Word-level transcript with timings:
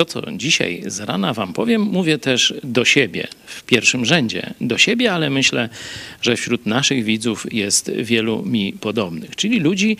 to, 0.00 0.04
co 0.04 0.22
dzisiaj 0.32 0.82
z 0.86 1.00
rana 1.00 1.34
Wam 1.34 1.52
powiem, 1.52 1.82
mówię 1.82 2.18
też 2.18 2.54
do 2.64 2.84
siebie 2.84 3.28
w 3.46 3.62
pierwszym 3.62 4.04
rzędzie. 4.04 4.54
Do 4.60 4.78
siebie, 4.78 5.12
ale 5.12 5.30
myślę, 5.30 5.68
że 6.22 6.36
wśród 6.36 6.66
naszych 6.66 7.04
widzów 7.04 7.46
jest 7.52 7.90
wielu 7.90 8.42
mi 8.42 8.72
podobnych. 8.72 9.36
Czyli 9.36 9.60
ludzi, 9.60 9.96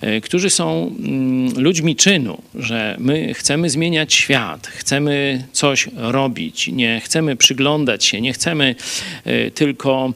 e, 0.00 0.20
którzy 0.20 0.50
są 0.50 0.94
mm, 0.98 1.62
ludźmi 1.62 1.96
czynu, 1.96 2.42
że 2.54 2.96
my 2.98 3.34
chcemy 3.34 3.70
zmieniać 3.70 4.14
świat, 4.14 4.66
chcemy 4.66 5.44
coś 5.52 5.88
robić, 5.96 6.68
nie 6.68 7.00
chcemy 7.04 7.36
przyglądać 7.36 8.04
się, 8.04 8.20
nie 8.20 8.32
chcemy 8.32 8.74
e, 9.24 9.50
tylko 9.50 10.12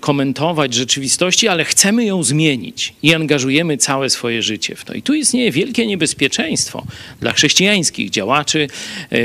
komentować 0.00 0.74
rzeczywistości, 0.74 1.48
ale 1.48 1.64
chcemy 1.64 2.04
ją 2.04 2.22
zmienić 2.22 2.94
i 3.02 3.14
angażujemy 3.14 3.76
całe 3.76 4.10
swoje 4.10 4.42
życie 4.42 4.76
w 4.76 4.84
to. 4.84 4.94
I 4.94 5.02
tu 5.02 5.14
istnieje 5.14 5.50
wielkie 5.50 5.86
niebezpieczeństwo 5.86 6.86
dla 7.20 7.32
chrześcijańskich 7.32 8.10
działaczy, 8.10 8.68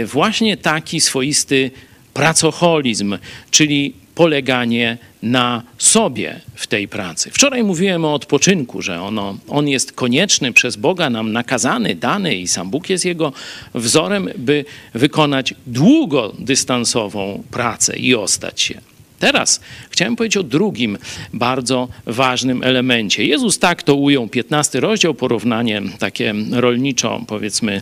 właśnie 0.06 0.58
taki 0.58 1.02
swoisty 1.02 1.72
pracoholizm, 2.14 3.18
czyli 3.52 3.94
poleganie 4.16 4.98
na 5.22 5.64
sobie 5.78 6.42
w 6.56 6.68
tej 6.68 6.88
pracy. 6.88 7.32
Wczoraj 7.32 7.64
mówiłem 7.64 8.06
o 8.06 8.14
odpoczynku, 8.14 8.82
że 8.82 9.02
ono, 9.02 9.38
on 9.48 9.68
jest 9.68 9.92
konieczny 9.92 10.54
przez 10.54 10.76
Boga, 10.76 11.10
nam 11.10 11.32
nakazany, 11.32 11.96
dany 11.96 12.36
i 12.36 12.48
sam 12.48 12.70
Bóg 12.70 12.90
jest 12.90 13.06
jego 13.06 13.34
wzorem, 13.74 14.30
by 14.38 14.66
wykonać 14.94 15.54
długodystansową 15.68 17.44
pracę 17.52 17.98
i 17.98 18.16
ostać 18.16 18.62
się. 18.62 18.82
Teraz 19.20 19.62
chciałem 19.90 20.16
powiedzieć 20.16 20.38
o 20.38 20.44
drugim 20.44 20.98
bardzo 21.34 21.88
ważnym 22.06 22.64
elemencie. 22.64 23.26
Jezus 23.26 23.60
tak 23.60 23.84
to 23.84 23.96
ujął, 23.96 24.28
15 24.28 24.80
rozdział, 24.80 25.14
porównanie 25.14 25.82
takie 26.00 26.34
rolniczo, 26.52 27.22
powiedzmy, 27.28 27.82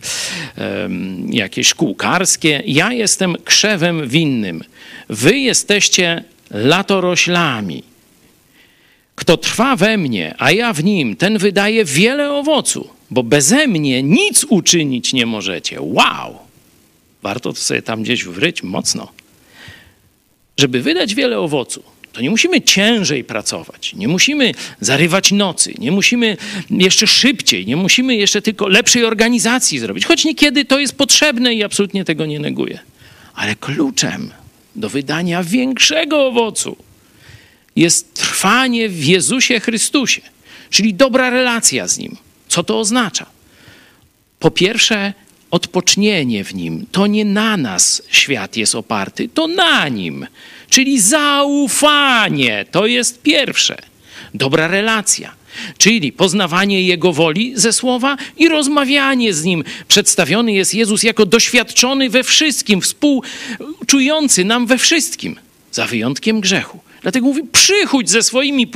jakieś 1.30 1.74
kółkarskie. 1.74 2.62
Ja 2.66 2.92
jestem 2.92 3.36
krzewem 3.44 4.08
winnym, 4.08 4.62
wy 5.08 5.38
jesteście 5.38 6.24
latoroślami. 6.50 7.82
Kto 9.14 9.36
trwa 9.36 9.76
we 9.76 9.96
mnie, 9.96 10.34
a 10.38 10.50
ja 10.52 10.72
w 10.72 10.84
nim, 10.84 11.16
ten 11.16 11.38
wydaje 11.38 11.84
wiele 11.84 12.32
owocu, 12.32 12.88
bo 13.10 13.22
beze 13.22 13.66
mnie 13.66 14.02
nic 14.02 14.44
uczynić 14.48 15.12
nie 15.12 15.26
możecie. 15.26 15.80
Wow! 15.80 16.38
Warto 17.22 17.52
to 17.52 17.58
sobie 17.58 17.82
tam 17.82 18.02
gdzieś 18.02 18.24
wryć 18.24 18.62
mocno 18.62 19.08
żeby 20.56 20.82
wydać 20.82 21.14
wiele 21.14 21.38
owocu, 21.38 21.82
to 22.12 22.20
nie 22.20 22.30
musimy 22.30 22.62
ciężej 22.62 23.24
pracować, 23.24 23.94
nie 23.94 24.08
musimy 24.08 24.52
zarywać 24.80 25.32
nocy, 25.32 25.74
nie 25.78 25.92
musimy 25.92 26.36
jeszcze 26.70 27.06
szybciej, 27.06 27.66
nie 27.66 27.76
musimy 27.76 28.16
jeszcze 28.16 28.42
tylko 28.42 28.68
lepszej 28.68 29.04
organizacji 29.04 29.78
zrobić, 29.78 30.06
choć 30.06 30.24
niekiedy 30.24 30.64
to 30.64 30.78
jest 30.78 30.96
potrzebne 30.96 31.54
i 31.54 31.64
absolutnie 31.64 32.04
tego 32.04 32.26
nie 32.26 32.38
neguję. 32.38 32.78
Ale 33.34 33.56
kluczem 33.56 34.30
do 34.76 34.88
wydania 34.88 35.44
większego 35.44 36.26
owocu 36.26 36.76
jest 37.76 38.14
trwanie 38.14 38.88
w 38.88 39.04
Jezusie 39.04 39.60
Chrystusie, 39.60 40.20
czyli 40.70 40.94
dobra 40.94 41.30
relacja 41.30 41.88
z 41.88 41.98
Nim. 41.98 42.16
Co 42.48 42.64
to 42.64 42.80
oznacza? 42.80 43.26
Po 44.38 44.50
pierwsze, 44.50 45.12
odpocznienie 45.56 46.44
w 46.44 46.54
nim. 46.54 46.86
To 46.92 47.06
nie 47.06 47.24
na 47.24 47.56
nas 47.56 48.02
świat 48.10 48.56
jest 48.56 48.74
oparty, 48.74 49.28
to 49.28 49.46
na 49.46 49.88
nim. 49.88 50.26
Czyli 50.70 51.00
zaufanie 51.00 52.64
to 52.70 52.86
jest 52.86 53.22
pierwsze. 53.22 53.76
Dobra 54.34 54.68
relacja. 54.68 55.32
Czyli 55.78 56.12
poznawanie 56.12 56.82
Jego 56.82 57.12
woli 57.12 57.52
ze 57.54 57.72
słowa 57.72 58.16
i 58.36 58.48
rozmawianie 58.48 59.34
z 59.34 59.44
Nim. 59.44 59.64
Przedstawiony 59.88 60.52
jest 60.52 60.74
Jezus 60.74 61.02
jako 61.02 61.26
doświadczony 61.26 62.10
we 62.10 62.22
wszystkim, 62.22 62.80
współczujący 62.80 64.44
nam 64.44 64.66
we 64.66 64.78
wszystkim, 64.78 65.36
za 65.72 65.86
wyjątkiem 65.86 66.40
grzechu. 66.40 66.80
Dlatego 67.02 67.26
mówi: 67.26 67.42
przychódź 67.52 68.10
ze 68.10 68.22
swoimi 68.22 68.66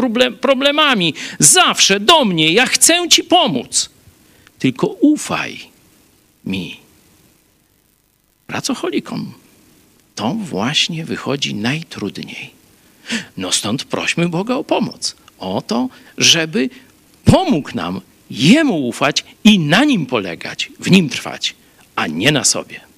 problemami 0.40 1.14
zawsze 1.38 2.00
do 2.00 2.24
mnie, 2.24 2.52
ja 2.52 2.66
chcę 2.66 3.08
Ci 3.08 3.24
pomóc. 3.24 3.90
Tylko 4.58 4.86
ufaj 4.86 5.70
mi. 6.50 6.80
Pracocholikom 8.46 9.32
to 10.14 10.34
właśnie 10.34 11.04
wychodzi 11.04 11.54
najtrudniej. 11.54 12.50
No 13.36 13.52
stąd 13.52 13.84
prośmy 13.84 14.28
Boga 14.28 14.54
o 14.54 14.64
pomoc. 14.64 15.16
O 15.38 15.62
to, 15.62 15.88
żeby 16.18 16.70
pomógł 17.24 17.70
nam 17.74 18.00
Jemu 18.30 18.88
ufać 18.88 19.24
i 19.44 19.58
na 19.58 19.84
Nim 19.84 20.06
polegać, 20.06 20.72
w 20.80 20.90
Nim 20.90 21.08
trwać, 21.08 21.54
a 21.96 22.06
nie 22.06 22.32
na 22.32 22.44
sobie. 22.44 22.89